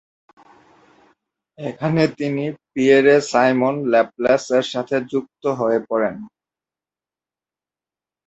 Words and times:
এখানে 1.57 2.03
তিনি 2.19 2.43
পিয়েরে-সাইমন 2.71 3.75
ল্যাপলেস-এর 3.91 4.65
সাথে 4.73 4.95
যুক্ত 5.11 5.43
হয়ে 5.59 5.79
পড়েন। 5.89 6.15